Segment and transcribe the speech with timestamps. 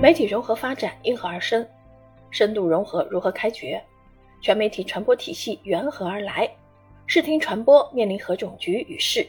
[0.00, 1.66] 媒体融合发展因何而生？
[2.30, 3.78] 深度融合如何开掘？
[4.40, 6.50] 全媒体传播体系缘何而来？
[7.06, 9.26] 视听传播面临何种局与势？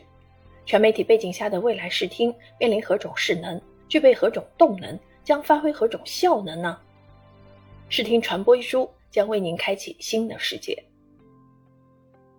[0.65, 3.61] 全媒体背景下的未来视听面临何种势能？
[3.89, 4.97] 具备何种动能？
[5.25, 6.79] 将发挥何种效能呢？
[7.89, 10.81] 视听传播一书将为您开启新的世界。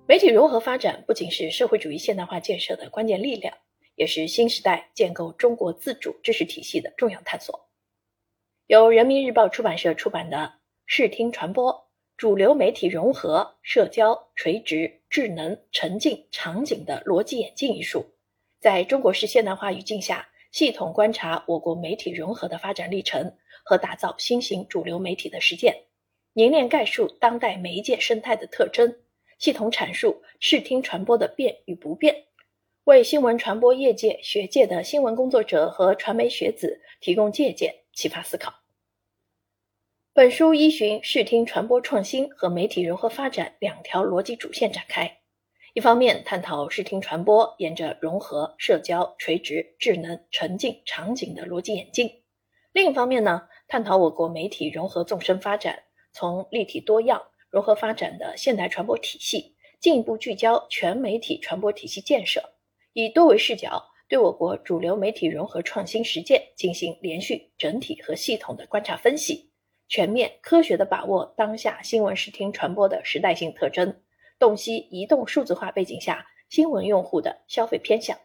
[0.06, 3.54] 媒体融合发展不仅是社会主义现代化建设的关键力量，
[3.94, 7.68] 也是新时代建构中国自主知识体系的重要探索。
[8.72, 10.38] 由人民日报出版社出版的
[10.86, 18.02] 《视听传播：主流媒体融合、社交、垂直、智能、沉浸、场景的逻辑演进》一书，
[18.60, 25.76] 在中国式现代化语境下，系统观察我国媒体融合的发展历程和打造新型主流媒体的实践，
[26.32, 28.96] 凝练概述当代媒介生态的特征。
[29.38, 32.24] 系统阐述视听传播的变与不变，
[32.84, 38.61] 为新闻传播业界、学界的新闻工作者和传媒学子提供借鉴、启发思考。
[40.14, 45.20] 本书依循视听传播创新和媒体融合发展两条逻辑主线展开，
[45.72, 52.06] 一方面探讨视听传播沿着融合、社交、垂直、智能、沉浸、场景的逻辑演进；
[52.74, 57.22] 另一方面呢，探讨我国媒体融合纵深发展，从立体多样。
[57.48, 62.42] 融合发展的现代传播体系，进一步聚焦全媒体传播体系建设，
[62.92, 69.51] 以多维视角对我国主流媒体融合创新实践进行连续、整体和系统的观察分析，
[69.92, 73.94] 全面科学地把握当下新闻视听传播的时代性特征，
[74.38, 78.18] 洞悉移动数字化背景下新闻用户的消费偏向。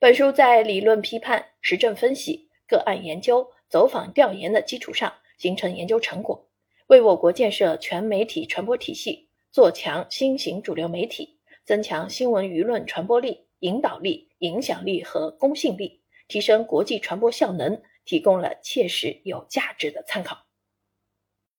[0.00, 6.48] 本书在理论批判、实证分析、个案研究、走访调研的基础上，形成研究成果。
[6.88, 20.47] 为我国建设全媒体传播体系、做强新型主流媒体、增强新闻舆论传播力、引导力、影响力和公信力，提升国际传播效能，提供了切实有价值的参考。